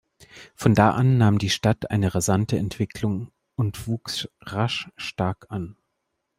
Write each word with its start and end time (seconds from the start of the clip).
Von 0.55 0.73
da 0.73 0.93
an 0.95 1.19
nahm 1.19 1.37
die 1.37 1.51
Stadt 1.51 1.91
eine 1.91 2.15
rasante 2.15 2.57
Entwicklung 2.57 3.31
und 3.53 3.85
wuchs 3.85 4.27
rasch 4.43 4.89
stark 4.97 5.45
an. 5.49 5.75